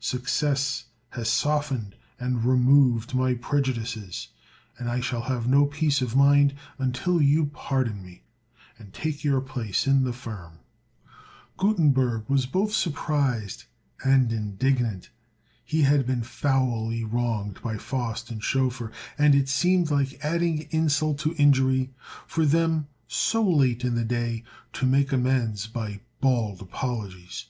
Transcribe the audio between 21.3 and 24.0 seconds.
injury for them so late in